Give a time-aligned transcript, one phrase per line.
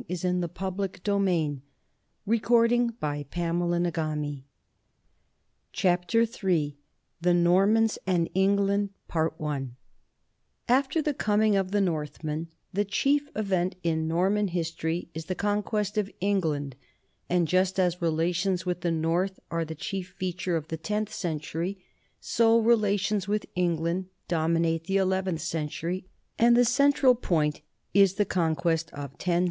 [0.00, 1.60] Mawer, The Vikings (Cambridge,
[2.24, 2.94] 1913);
[3.34, 3.68] and L.
[3.68, 3.68] M.
[3.68, 4.44] Larson,
[5.74, 6.72] Canute the Great (New York,
[7.20, 7.34] 1912).
[7.34, 8.90] Ill NORMANDY AND ENGLAND
[10.70, 15.98] AFTER the coming of the Northmen the chief event in Norman history is the conquest
[15.98, 16.76] of England,
[17.28, 21.84] and just as relations with the north are the chief feature of the tenth century,
[22.18, 26.06] so relations with England dominate the eleventh century,
[26.38, 27.60] and the central point
[27.92, 29.48] is the conquest of 1066.